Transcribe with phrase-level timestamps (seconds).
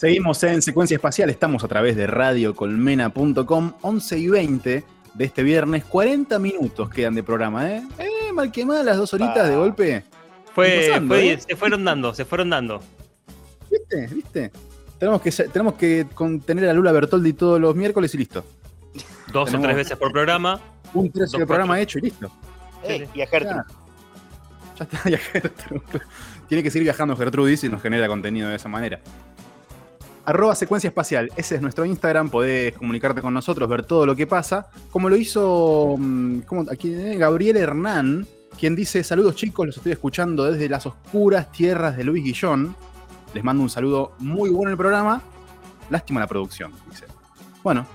[0.00, 5.84] Seguimos en Secuencia Espacial, estamos a través de radiocolmena.com, 11 y 20 de este viernes,
[5.84, 7.82] 40 minutos quedan de programa, ¿eh?
[7.98, 10.02] Eh, mal que mal, las dos horitas de golpe.
[10.54, 11.38] Fue, Pasando, fue- ¿eh?
[11.46, 12.80] se fueron dando, se fueron dando.
[13.70, 14.06] ¿Viste?
[14.06, 14.50] ¿Viste?
[14.98, 18.42] Tenemos que, tenemos que contener a Lula Bertoldi todos los miércoles y listo.
[19.34, 20.58] Dos o tres veces por programa.
[20.94, 21.82] Un tercio del programa cuatro.
[21.82, 22.32] hecho y listo.
[22.84, 23.54] Eh, y a Gertrude.
[23.54, 24.76] Ya.
[24.78, 25.82] Ya está, ya Gertrude.
[26.48, 28.98] Tiene que seguir viajando Gertrudis y nos genera contenido de esa manera.
[30.24, 34.26] Arroba secuencia espacial, ese es nuestro Instagram, podés comunicarte con nosotros, ver todo lo que
[34.26, 36.66] pasa, como lo hizo mm, ¿cómo?
[36.70, 38.26] aquí, eh, Gabriel Hernán,
[38.58, 42.76] quien dice, saludos chicos, los estoy escuchando desde las oscuras tierras de Luis Guillón,
[43.32, 45.22] les mando un saludo muy bueno en el programa,
[45.88, 47.06] lástima la producción, dice.
[47.62, 47.86] Bueno,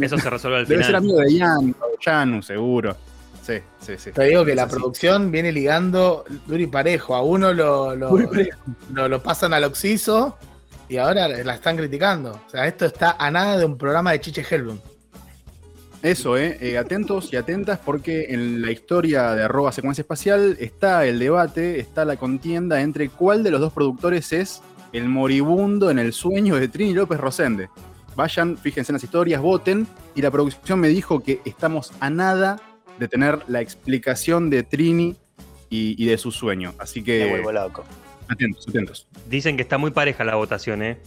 [0.00, 1.02] Eso se resuelve al debe ser final.
[1.02, 2.96] amigo de Ian, Yanu, seguro.
[3.42, 4.10] Sí, sí, sí.
[4.10, 7.14] Te digo que la producción viene ligando duro y parejo.
[7.14, 8.10] A uno lo, lo,
[8.92, 10.36] lo- lo pasan al oxiso
[10.88, 12.40] y ahora la están criticando.
[12.46, 14.78] O sea, esto está a nada de un programa de Chiche Helblum.
[16.02, 21.04] Eso, eh, eh, atentos y atentas porque en la historia de arroba secuencia espacial está
[21.06, 24.62] el debate, está la contienda entre cuál de los dos productores es
[24.92, 27.70] el moribundo en el sueño de Trini López Rosende.
[28.14, 32.60] Vayan, fíjense en las historias, voten y la producción me dijo que estamos a nada
[32.98, 35.16] de tener la explicación de Trini
[35.70, 36.72] y, y de su sueño.
[36.78, 37.84] Así Me que vuelvo loco.
[38.28, 39.06] Atentos, atentos.
[39.28, 40.98] Dicen que está muy pareja la votación, ¿eh?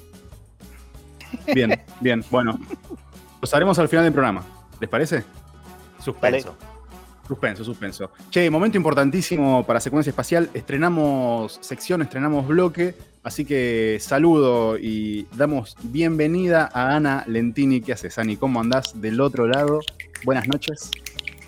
[1.54, 2.60] Bien, bien, bueno.
[3.42, 4.44] Los haremos al final del programa.
[4.80, 5.24] ¿Les parece?
[6.04, 6.56] Suspenso.
[7.28, 8.12] Suspenso, suspenso.
[8.32, 10.50] Che, momento importantísimo para Secuencia Espacial.
[10.54, 12.96] Estrenamos sección, estrenamos bloque.
[13.22, 17.82] Así que saludo y damos bienvenida a Ana Lentini.
[17.82, 18.36] ¿Qué haces, Ani?
[18.36, 19.80] ¿Cómo andás del otro lado?
[20.26, 20.90] Buenas noches.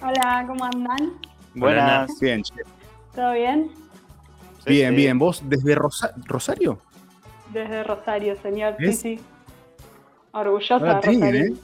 [0.01, 1.13] Hola, ¿cómo andan?
[1.55, 2.11] Buenas.
[2.19, 2.53] Bien, che.
[3.15, 3.71] ¿Todo bien?
[4.65, 4.95] Sí, bien, sí.
[4.95, 5.19] bien.
[5.19, 6.79] ¿Vos desde Rosa- Rosario?
[7.51, 8.75] Desde Rosario, señor.
[8.79, 8.99] ¿Ves?
[8.99, 9.23] Sí, sí.
[10.31, 11.53] Orgullosa No la de tenían, Rosario.
[11.55, 11.57] ¿eh?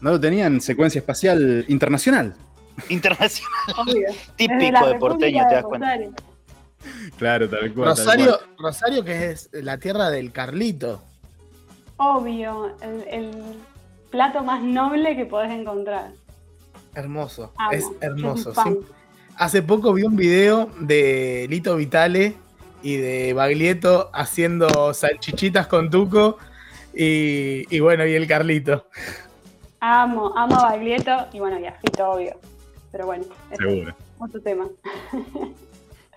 [0.00, 2.34] No lo tenían Secuencia Espacial Internacional.
[2.88, 3.52] Internacional.
[3.78, 4.08] Obvio.
[4.36, 5.96] Típico de porteño, de te das cuenta.
[7.16, 7.88] Claro, tal cual.
[7.94, 8.50] tal Rosario, cual.
[8.58, 11.02] Rosario, que es la tierra del Carlito.
[11.96, 12.76] Obvio.
[12.80, 13.30] El, el
[14.10, 16.12] plato más noble que podés encontrar.
[16.94, 17.52] Hermoso.
[17.56, 17.72] Amo.
[17.72, 18.54] Es hermoso.
[18.54, 18.74] soy fan.
[18.74, 18.86] Sí.
[19.38, 22.34] Hace poco vi un video de Lito Vitale
[22.82, 26.38] y de Baglietto haciendo salchichitas con tuco
[26.92, 28.86] y, y bueno, y el Carlito.
[29.80, 32.32] Amo, amo a Baglietto y bueno, y a Fito, obvio.
[32.90, 33.24] Pero bueno,
[33.56, 33.90] Seguro.
[33.90, 34.66] es otro tema.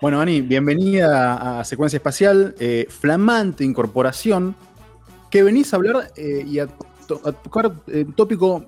[0.01, 4.55] Bueno, Ani, bienvenida a Secuencia Espacial, eh, flamante incorporación,
[5.29, 6.65] que venís a hablar eh, y a,
[7.07, 8.65] to- a tocar eh, un tópico,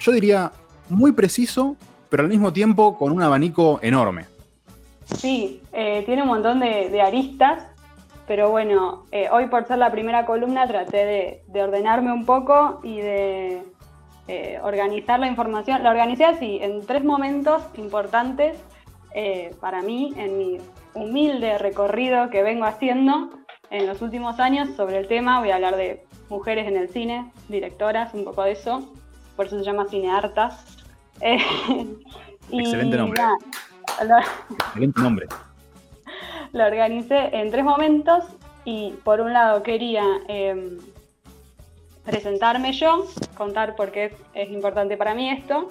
[0.00, 0.50] yo diría,
[0.88, 1.76] muy preciso,
[2.12, 4.26] pero al mismo tiempo con un abanico enorme.
[5.16, 7.66] Sí, eh, tiene un montón de, aristas,
[8.26, 12.80] pero bueno, eh, hoy por ser la primera columna traté de, de ordenarme un poco
[12.82, 13.62] y de
[14.28, 15.82] eh, organizar la información.
[15.82, 18.58] La organicé así, en tres momentos importantes
[19.60, 20.58] para mí, en mi
[20.94, 23.30] humilde recorrido que vengo haciendo
[23.70, 25.40] en los últimos años sobre el tema.
[25.40, 28.92] Voy a hablar de mujeres en el cine, directoras, un poco de eso.
[29.34, 30.81] Por eso se llama Cineartas.
[31.20, 31.38] Eh,
[32.50, 33.20] y Excelente nombre.
[33.20, 33.36] nada,
[34.04, 35.26] lo- Excelente nombre.
[36.52, 38.24] lo organicé en tres momentos
[38.64, 40.78] y por un lado quería eh,
[42.04, 43.06] presentarme yo,
[43.36, 45.70] contar por qué es, es importante para mí esto,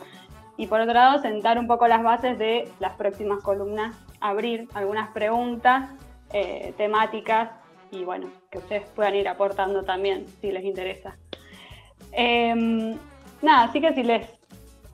[0.58, 5.10] y por otro lado sentar un poco las bases de las próximas columnas, abrir algunas
[5.12, 5.90] preguntas,
[6.34, 7.50] eh, temáticas
[7.92, 11.18] y bueno, que ustedes puedan ir aportando también si les interesa.
[12.12, 12.98] Em,
[13.42, 14.28] nada, así que si les,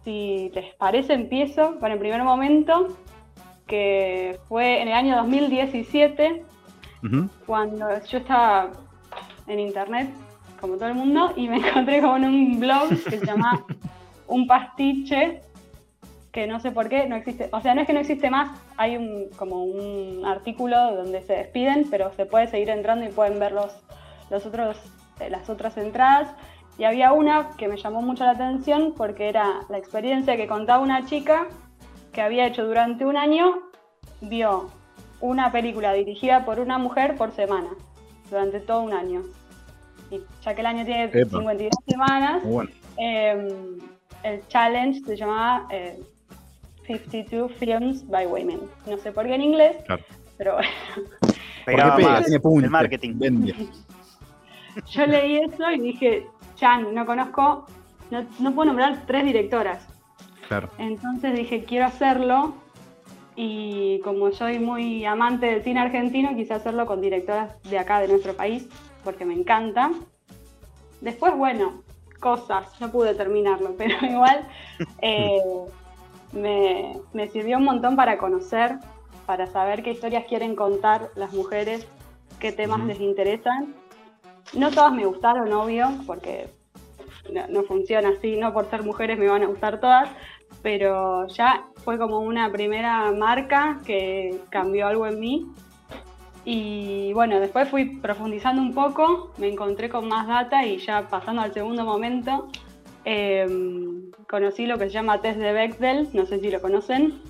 [0.08, 2.96] si les parece empiezo con el primer momento
[3.68, 6.46] que fue en el año 2017,
[7.04, 7.30] Ujú.
[7.46, 8.72] cuando yo estaba
[9.48, 10.08] en internet,
[10.62, 13.66] como todo el mundo, y me encontré como en un blog que se llama
[14.28, 15.42] Un Pastiche,
[16.32, 18.58] que no sé por qué no existe, o sea, no es que no existe más,
[18.78, 23.40] hay un, como un artículo donde se despiden, pero se puede seguir entrando y pueden
[23.40, 23.76] ver los,
[24.30, 24.78] los otros,
[25.20, 26.34] eh, las otras entradas.
[26.78, 30.84] Y había una que me llamó mucho la atención porque era la experiencia que contaba
[30.84, 31.48] una chica
[32.14, 33.56] que había hecho durante un año,
[34.22, 34.70] vio
[35.20, 37.70] una película dirigida por una mujer por semana,
[38.30, 39.24] durante todo un año.
[40.12, 41.38] Y ya que el año tiene Epa.
[41.40, 42.70] 52 semanas, bueno.
[42.98, 43.50] eh,
[44.24, 46.00] el challenge se llamaba eh,
[46.86, 48.62] 52 Films by Women.
[48.86, 50.04] No sé por qué en inglés, Claro.
[50.38, 50.70] pero bueno.
[51.66, 53.14] Pegaba más el marketing.
[53.16, 53.54] vende.
[54.92, 56.28] Yo leí eso y dije,
[56.58, 57.66] Chan, no conozco,
[58.12, 59.88] no, no puedo nombrar tres directoras.
[60.48, 60.70] Claro.
[60.78, 62.56] Entonces dije, quiero hacerlo.
[63.36, 68.08] Y como soy muy amante del cine argentino, quise hacerlo con directoras de acá, de
[68.08, 68.68] nuestro país,
[69.04, 69.92] porque me encanta.
[71.02, 71.84] Después, bueno,
[72.20, 74.48] cosas, no pude terminarlo, pero igual
[75.02, 75.40] eh,
[76.32, 78.80] me, me sirvió un montón para conocer,
[79.28, 81.88] para saber qué historias quieren contar las mujeres,
[82.40, 83.76] qué temas les interesan.
[84.54, 86.50] No todas me gustaron, obvio, porque
[87.34, 90.10] no, no funciona así, no por ser mujeres me van a gustar todas,
[90.62, 95.48] pero ya fue como una primera marca que cambió algo en mí.
[96.46, 101.42] Y bueno, después fui profundizando un poco, me encontré con más data y ya pasando
[101.42, 102.48] al segundo momento,
[103.04, 107.22] em, conocí lo que se llama test de Bechdel, no sé si lo conocen.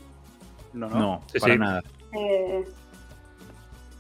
[0.74, 1.00] No, no.
[1.00, 1.60] No, Sí, para sí.
[1.60, 1.84] nada.
[2.14, 2.64] Eh,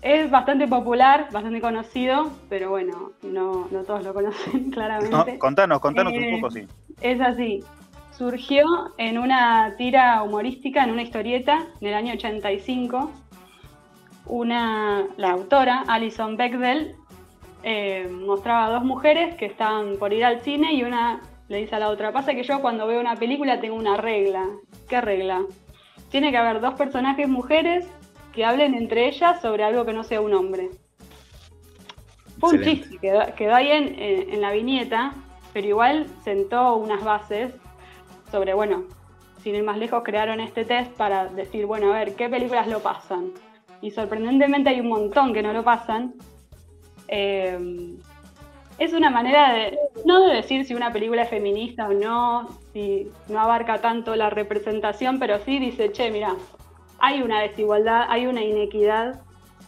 [0.01, 5.39] es bastante popular, bastante conocido, pero bueno, no, no todos lo conocen No, claramente.
[5.39, 6.67] contanos, contanos Eh, un poco, sí.
[7.01, 7.63] Es así.
[8.11, 8.65] Surgió
[8.97, 13.11] en una tira humorística, en una historieta, en el año 85.
[14.25, 16.95] Una, la autora, Alison Bechdel,
[17.63, 21.75] eh, mostraba a dos mujeres que estaban por ir al cine y una le dice
[21.75, 24.45] a la otra, pasa que yo cuando veo una película tengo una regla.
[24.89, 25.43] ¿Qué regla?
[26.09, 27.87] Tiene que haber dos personajes mujeres
[28.37, 30.69] que hablen entre ellas sobre algo que no sea un hombre.
[32.39, 35.15] Fue un chiste, quedó, quedó ahí en, en- en la viñeta,
[35.53, 37.51] pero igual sentó unas bases
[38.31, 38.83] sobre, bueno,
[39.41, 42.79] sin ir más lejos, crearon este test para decir, bueno, a ver, ¿qué películas lo
[42.79, 43.31] pasan?
[43.81, 46.13] Y sorprendentemente hay un montón que no lo pasan.
[47.07, 47.95] Eh,
[48.77, 53.07] es una manera de, no de decir si una película es feminista o no, si
[53.29, 56.35] no abarca tanto la representación, pero sí dice, che, mira,
[56.99, 59.21] hay una desigualdad, hay una inequidad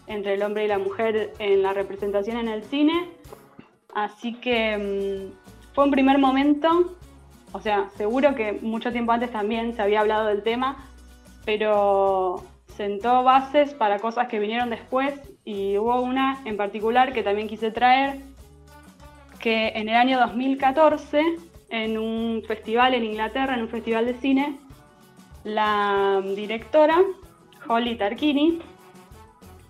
[0.08, 3.10] entre el hombre y la mujer en la representación en el cine.
[3.94, 6.96] Así que mm, fue un primer momento,
[7.52, 10.90] o sea, seguro que mucho tiempo antes también se había hablado del tema,
[11.46, 12.44] pero
[12.76, 17.72] sentó bases para cosas que vinieron después y hubo una en particular que también quise
[17.72, 18.22] traer,
[19.40, 21.24] que en el año 2014,
[21.70, 24.60] en un festival en Inglaterra, en un festival de cine,
[25.44, 26.98] la directora,
[27.68, 28.60] Holly Tarquini,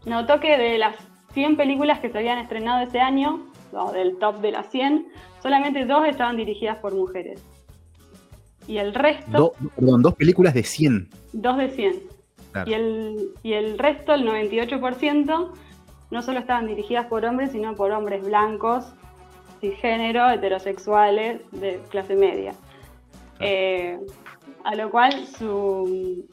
[0.05, 0.95] notó que de las
[1.33, 5.07] 100 películas que se habían estrenado ese año, o del top de las 100,
[5.41, 7.41] solamente dos estaban dirigidas por mujeres.
[8.67, 11.09] Y el resto, Do- perdón, dos películas de 100.
[11.33, 12.03] dos de 100.
[12.51, 12.69] Claro.
[12.69, 15.51] Y el, y el resto, el 98%,
[16.11, 18.85] no solo estaban dirigidas por hombres, sino por hombres blancos,
[19.61, 22.53] cisgénero, heterosexuales, de clase media.
[23.39, 23.99] Eh,
[24.63, 26.25] a lo cual su,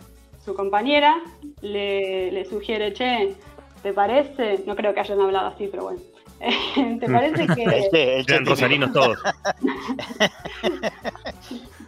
[0.45, 1.17] su compañera
[1.61, 3.35] le, le sugiere, che,
[3.83, 4.63] ¿te parece?
[4.67, 6.01] No creo que hayan hablado así, pero bueno.
[7.01, 7.63] ¿Te parece que,
[7.93, 8.51] Eran típico.
[8.51, 9.19] rosarinos todos.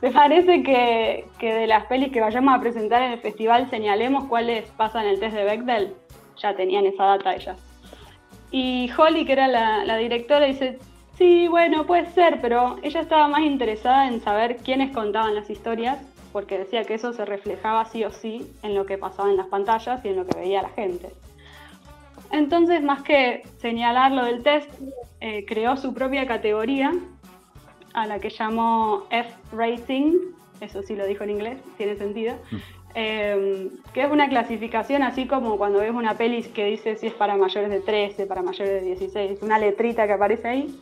[0.01, 4.25] ¿Te parece que, que de las pelis que vayamos a presentar en el festival señalemos
[4.25, 5.95] cuáles pasan el test de Bechdel?
[6.41, 7.59] Ya tenían esa data ellas.
[8.51, 10.79] Y Holly, que era la, la directora, dice,
[11.17, 15.99] sí, bueno, puede ser, pero ella estaba más interesada en saber quiénes contaban las historias,
[16.39, 19.49] porque decía que eso se reflejaba sí o sí en lo que pasaba en las
[19.49, 21.11] pantallas y en lo que veía la gente.
[22.31, 24.71] Entonces, más que señalar lo del test,
[25.21, 26.93] eh, creó su propia categoría
[27.93, 30.13] a la que llamó F-Rating,
[30.61, 32.37] eso sí lo dijo en inglés, tiene sentido,
[32.95, 37.15] eh, que es una clasificación así como cuando ves una peli que dice si es
[37.15, 40.81] para mayores de 13, para mayores de 16, una letrita que aparece ahí.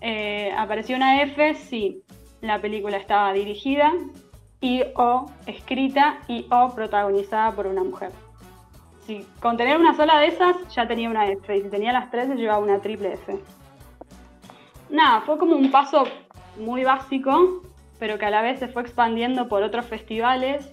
[0.00, 2.02] Eh, apareció una F si
[2.40, 3.92] la película estaba dirigida
[4.62, 8.12] y o escrita y o protagonizada por una mujer.
[9.06, 12.10] Si con tener una sola de esas ya tenía una F y si tenía las
[12.10, 13.38] tres se llevaba una triple F.
[14.88, 16.04] Nada, fue como un paso
[16.56, 17.62] muy básico,
[17.98, 20.70] pero que a la vez se fue expandiendo por otros festivales,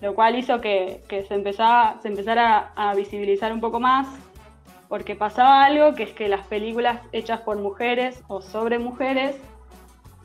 [0.00, 4.06] lo cual hizo que, que se, empezaba, se empezara a, a visibilizar un poco más,
[4.88, 9.36] porque pasaba algo que es que las películas hechas por mujeres o sobre mujeres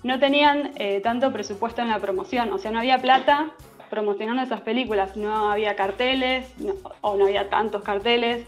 [0.04, 3.52] no tenían eh, tanto presupuesto en la promoción, o sea, no había plata
[3.90, 6.52] promocionando esas películas, no había carteles
[7.02, 8.46] o no había tantos carteles,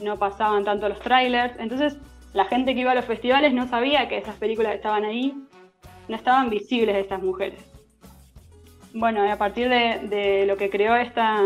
[0.00, 1.96] no pasaban tanto los trailers, entonces
[2.34, 5.34] la gente que iba a los festivales no sabía que esas películas estaban ahí,
[6.08, 7.62] no estaban visibles estas mujeres.
[8.94, 11.40] Bueno, a partir de, de lo que creó esta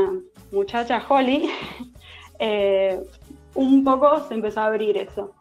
[0.51, 1.51] muchacha Holly,
[2.39, 2.99] eh,
[3.55, 5.35] un poco se empezó a abrir eso.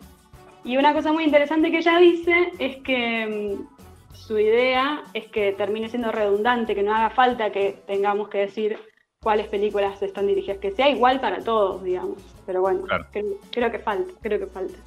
[0.64, 3.75] Y una cosa muy interesante que ella dice es que mm,
[4.16, 8.80] su idea es que termine siendo redundante, que no haga falta que tengamos que decir
[9.22, 12.18] cuáles películas están dirigidas, que sea igual para todos, digamos.
[12.46, 13.06] Pero bueno, Claro.
[13.12, 14.78] creo, creo que falta, creo que falta.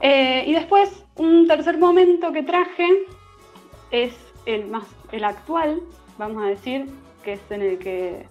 [0.00, 2.86] Eh, y después, un tercer momento que traje
[3.90, 4.14] es
[4.46, 5.80] el más el actual,
[6.18, 6.86] vamos a decir,
[7.22, 8.26] que es en el que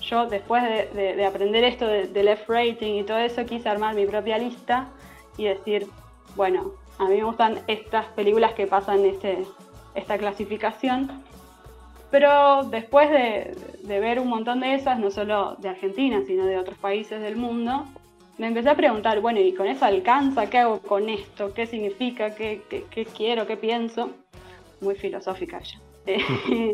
[0.00, 3.94] yo después de, de- de aprender esto de- del F-rating y todo eso, quise armar
[3.94, 4.88] mi propia lista
[5.36, 5.86] y decir
[6.36, 9.44] bueno, a mí me gustan estas películas que pasan este,
[9.94, 11.10] esta clasificación.
[12.10, 16.56] Pero después de, de ver un montón de esas, no solo de Argentina, sino de
[16.56, 17.84] otros países del mundo,
[18.38, 20.48] me empecé a preguntar, bueno, ¿y con eso alcanza?
[20.48, 21.52] ¿Qué hago con esto?
[21.52, 22.34] ¿Qué significa?
[22.34, 23.46] ¿Qué, qué- qué quiero?
[23.46, 24.10] ¿Qué pienso?
[24.80, 25.78] Muy filosófica ya.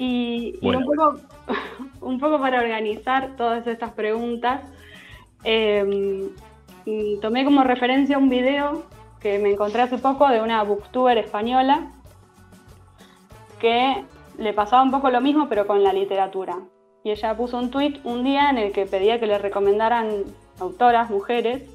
[0.00, 1.20] Y un, poco,
[2.00, 4.62] un poco para organizar todas estas preguntas,
[5.44, 5.84] eh,
[6.84, 8.82] mm, tomé como referencia un video
[9.26, 11.88] que me encontré hace poco de una booktuber española
[13.58, 14.04] que
[14.38, 16.58] le pasaba un poco lo mismo pero con la literatura.
[17.02, 20.22] Y ella puso un tweet un día en el que pedía que le recomendaran
[20.60, 21.68] autoras, mujeres,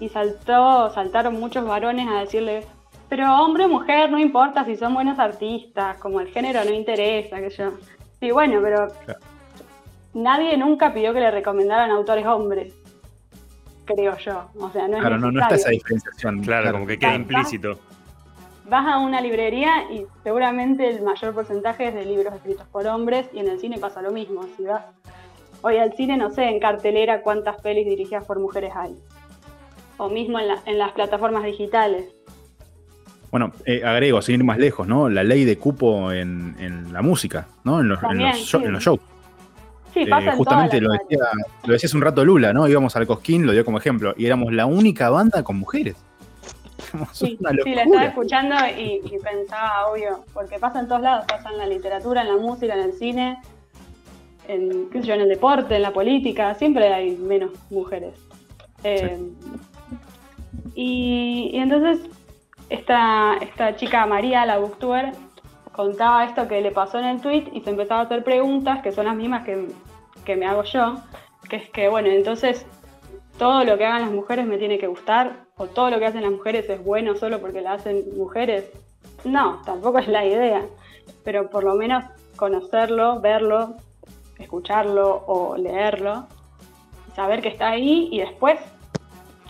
[0.00, 2.64] y saltó, saltaron muchos varones a decirle,
[3.10, 7.38] pero hombre o mujer, no importa si son buenos artistas, como el género no interesa,
[7.40, 7.72] que yo.
[8.18, 9.20] Sí, bueno, pero Claro.
[10.14, 12.72] nadie nunca pidió que le recomendaran autores hombres,
[13.94, 14.44] creo yo.
[14.60, 16.42] O sea, no es Claro, no, no está esa diferenciación.
[16.42, 17.78] Claro, como que queda implícito.
[18.68, 23.26] Vas a una librería y seguramente el mayor porcentaje es de libros escritos por hombres
[23.32, 24.42] y en el cine pasa lo mismo.
[24.56, 24.84] Si vas
[25.62, 28.94] hoy al cine, no sé, en cartelera cuántas pelis dirigidas por mujeres hay.
[29.96, 32.04] O mismo en, la- en las plataformas digitales.
[33.30, 35.08] Bueno, eh, agrego, sin ir más lejos, ¿no?
[35.08, 37.80] La ley de cupo en, en la música, ¿no?
[37.80, 38.66] En los, en También, los, show- sí.
[38.66, 39.00] en los shows.
[39.94, 41.24] Sí, Eh, pasa en justamente lo decía,
[41.64, 42.68] lo decía hace un rato Lula, ¿no?
[42.68, 45.96] Íbamos al Cosquín, lo dio como ejemplo, y éramos la única banda con mujeres.
[47.12, 47.50] Sí, la
[47.82, 52.22] estaba escuchando y, y pensaba, obvio, porque pasa en todos lados, pasa en la literatura,
[52.22, 53.38] en la música, en el cine,
[54.46, 58.14] en, qué sé yo, en el deporte, en la política, siempre hay menos mujeres.
[58.84, 59.18] Eh,
[60.74, 61.98] y, y entonces
[62.70, 65.12] esta, esta chica María, la booktuber,
[65.78, 68.90] contaba esto que le pasó en el tweet y se empezaba a hacer preguntas que
[68.90, 69.68] son las mismas que,
[70.24, 70.96] que me hago yo,
[71.48, 72.66] que es que, bueno, entonces
[73.38, 76.22] todo lo que hagan las mujeres me tiene que gustar, o todo lo que hacen
[76.22, 78.72] las mujeres es bueno solo porque la hacen mujeres.
[79.22, 80.66] No, tampoco es la idea,
[81.22, 82.02] pero por lo menos
[82.34, 83.76] conocerlo, verlo,
[84.36, 86.26] escucharlo o leerlo,
[87.14, 88.58] saber que está ahí y después,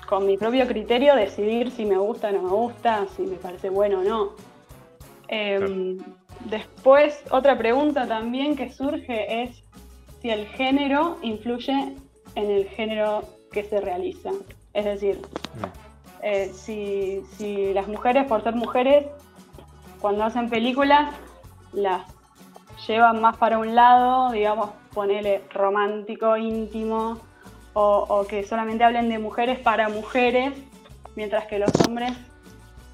[0.06, 3.70] con mi propio criterio, decidir si me gusta o no me gusta, si me parece
[3.70, 4.58] bueno o no.
[5.28, 5.98] Em,
[6.44, 9.62] Después, otra pregunta también que surge es
[10.20, 11.94] si el género influye
[12.34, 14.30] en el género que se realiza.
[14.72, 15.20] Es decir,
[16.22, 19.06] eh, si, si las mujeres, por ser mujeres,
[20.00, 21.14] cuando hacen películas,
[21.72, 22.02] las
[22.86, 27.18] llevan más para un lado, digamos, ponele romántico, íntimo,
[27.72, 30.52] o, o que solamente hablen de mujeres para mujeres,
[31.16, 32.12] mientras que los hombres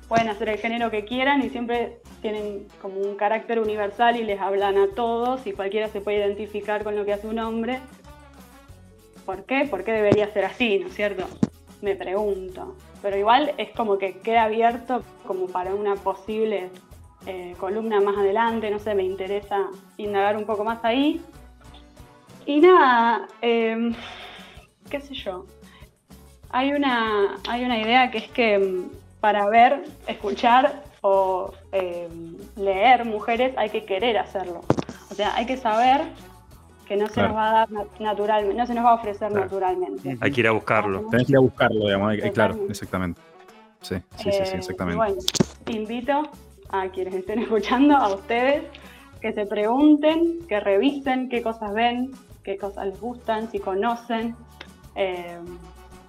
[0.09, 4.41] pueden hacer el género que quieran y siempre tienen como un carácter universal y les
[4.41, 7.81] hablan a todos y cualquiera se puede identificar con lo que hace un hombre.
[9.25, 9.67] ¿Por qué?
[9.69, 11.27] ¿Por qué debería ser así, no es cierto?
[11.81, 12.77] Me pregunto.
[13.03, 16.71] Pero igual es como que queda abierto como para una posible
[17.27, 21.23] eh, columna más adelante, no sé, me interesa indagar un poco más ahí.
[22.47, 23.93] Y nada, eh,
[24.91, 25.47] qué sé yo.
[26.51, 32.11] Hay una, hay una idea que es que mm, para ver, escuchar o eh,
[32.57, 34.61] leer mujeres hay que querer hacerlo.
[35.11, 36.03] O sea, hay que saber
[36.85, 37.29] que no se Claro.
[37.31, 39.45] nos va a dar nat- naturalmente, no se nos va a ofrecer Claro.
[39.45, 40.19] naturalmente.
[40.21, 41.07] Hay que ir a buscarlo.
[41.11, 42.73] Tenés que ir a buscarlo, digamos, eh, claro, Totalmente.
[42.73, 43.21] exactamente.
[43.81, 44.97] Sí, sí, sí, sí, Eh, exactamente.
[44.99, 45.17] Bueno,
[45.69, 46.23] invito
[46.69, 48.65] a quienes estén escuchando, a ustedes,
[49.23, 52.11] que se pregunten, que revisen qué cosas ven,
[52.43, 54.37] qué cosas les gustan, si conocen.
[54.97, 55.39] Eh,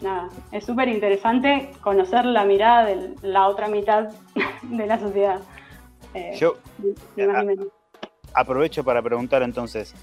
[0.02, 4.10] nada, es súper interesante conocer la mirada de la otra mitad
[4.64, 5.40] de la sociedad.
[6.14, 6.56] Eh, Yo
[7.18, 7.68] ni más ni menos.
[8.34, 9.94] aprovecho para preguntar entonces,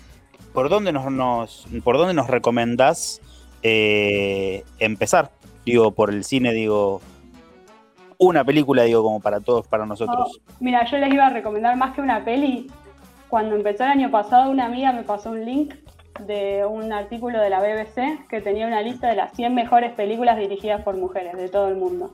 [0.52, 3.20] ¿por dónde nos, nos- por dónde nos recomendás
[3.62, 5.30] eh, empezar?
[5.64, 7.00] Digo, por el cine, digo,
[8.18, 10.40] una película, digo, como para todos, para nosotros.
[10.60, 12.70] Mira, yo les iba a recomendar más que una peli.
[13.28, 15.74] Cuando empezó el año pasado, una amiga me pasó un link
[16.20, 20.36] de un artículo de la BBC que tenía una lista de las 100 mejores películas
[20.36, 22.10] dirigidas por mujeres de todo el mundo.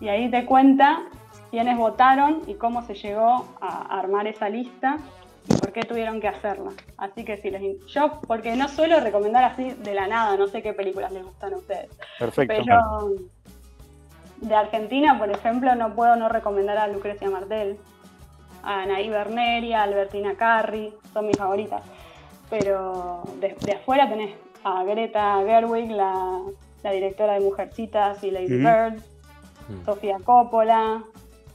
[0.00, 1.02] Y ahí te cuenta
[1.50, 4.98] quiénes votaron y cómo se llegó a armar esa lista
[5.48, 6.72] y por qué tuvieron que hacerla.
[6.96, 7.62] Así que si les...
[7.86, 11.54] Yo, porque no suelo recomendar así de la nada, no sé qué películas les gustan
[11.54, 11.90] a ustedes.
[12.18, 12.54] Perfecto.
[12.56, 13.10] Pero
[14.40, 17.78] de Argentina, por ejemplo, no puedo no recomendar a Lucrecia Martel,
[18.62, 21.82] a Anaí Berneri, a Albertina Carri, son mis favoritas.
[22.50, 24.34] Pero de, de afuera tenés
[24.64, 26.40] a Greta Gerwig, la,
[26.82, 28.56] la directora de Mujercitas y Lady.
[28.58, 29.00] Bird,
[29.68, 29.84] Mm.
[29.84, 31.02] Sofía Coppola,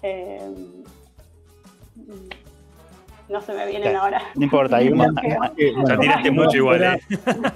[0.04, 0.42] eh,
[3.30, 4.22] no se me vienen ahora.
[4.36, 5.54] No importa, hay una- bueno,
[5.88, 7.00] Ya tiraste no mucho igual, ¿eh?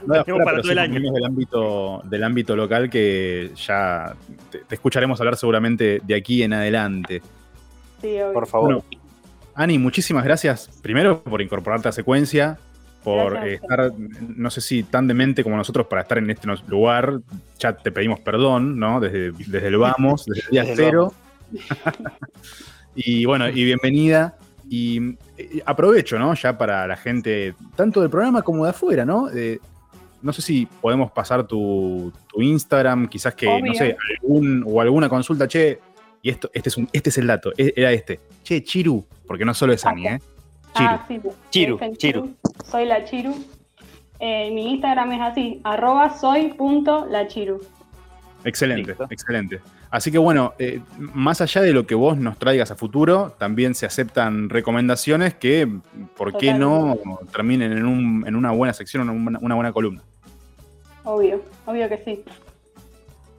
[0.05, 1.11] no para todo el año.
[1.11, 4.15] del ámbito, del ámbito local que ya
[4.49, 7.21] te, te escucharemos hablar seguramente de aquí en adelante.
[8.01, 8.31] Sí, obvio.
[8.33, 8.65] por favor.
[8.75, 8.83] Bueno,
[9.55, 10.69] Ani, muchísimas gracias.
[10.81, 12.57] Primero por incorporarte a secuencia,
[13.05, 13.61] por Gracias.
[13.61, 13.91] estar,
[14.35, 17.19] no sé si tan demente como nosotros para estar en este lugar.
[17.59, 18.99] Ya te pedimos perdón, ¿no?
[18.99, 21.13] Desde, desde el vamos, desde el día Desde cero.
[22.95, 24.35] y bueno, y bienvenida.
[24.67, 26.33] Y eh, aprovecho, ¿no?
[26.33, 29.29] Ya para la gente, tanto del programa como de afuera, ¿no?
[29.29, 29.59] Eh,
[30.23, 35.07] no sé si podemos pasar tu, tu Instagram, quizás que, no sé, algún, o alguna
[35.07, 35.79] consulta, che,
[36.23, 38.19] y esto, este es un, este es el dato, e- era este.
[38.43, 40.19] Che, Chiru, porque no solo es Ani, ¿eh?
[40.75, 40.89] Chiru.
[40.89, 41.21] Ah, sí,
[41.51, 42.35] Chiru, Chiru.
[42.69, 43.33] Soy la Chiru.
[44.19, 47.61] Eh, mi Instagram es así, arroba soy punto la Chiru.
[48.43, 49.07] Excelente, Listo.
[49.09, 49.59] excelente.
[49.89, 53.75] Así que bueno, eh, más allá de lo que vos nos traigas a futuro, también
[53.75, 55.67] se aceptan recomendaciones que,
[56.17, 56.97] ¿por qué no
[57.31, 60.01] terminen en, un- en una buena sección, una, buena- una buena columna?
[61.03, 62.23] Obvio, obvio que sí.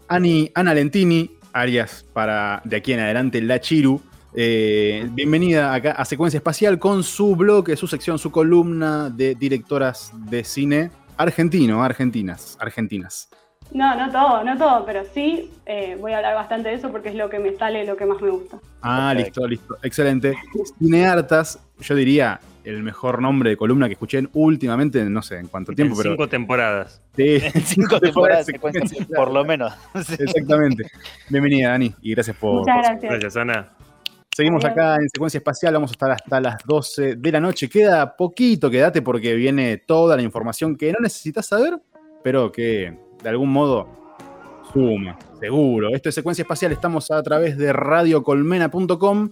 [0.09, 4.01] Ani, Ana Lentini, Arias para de aquí en adelante La Chiru.
[4.35, 10.13] Eh, bienvenida acá a Secuencia Espacial con su blog, su sección, su columna de directoras
[10.29, 13.29] de cine argentino, argentinas, argentinas.
[13.73, 17.09] No, no todo, no todo, pero sí eh, voy a hablar bastante de eso porque
[17.09, 18.59] es lo que me sale, lo que más me gusta.
[18.83, 19.47] Ah, Perfecto.
[19.49, 19.87] listo, listo.
[19.87, 20.35] Excelente.
[20.79, 25.49] Cineartas, yo diría el mejor nombre de columna que escuché en- últimamente, no sé en
[25.49, 26.11] cuánto tiempo, pero.
[26.11, 27.03] Cinco temporadas.
[27.17, 29.73] Sí, En cinco temporadas de secuencia, secuencia, por lo menos.
[30.19, 30.85] Exactamente.
[31.29, 32.61] Bienvenida, Dani, y gracias por.
[32.61, 33.11] Muchas por- gracias.
[33.11, 33.73] Gracias, Ana.
[34.37, 37.71] Seguimos acá en secuencia espacial, vamos a estar hasta las 12 de la noche.
[37.71, 41.81] Queda poquito, quédate porque viene toda la información que no necesitas saber,
[42.23, 43.89] pero que de algún modo
[44.75, 45.89] suma, seguro.
[45.95, 49.31] Esto es secuencia espacial, estamos a través de radiocolmena.com,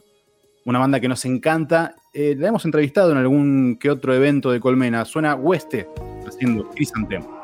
[0.65, 1.97] una banda que nos encanta.
[2.15, 5.05] Eh, la hemos entrevistado en algún que otro evento de Colmena.
[5.05, 5.87] Suena Hueste
[6.27, 7.44] haciendo Crisantemo.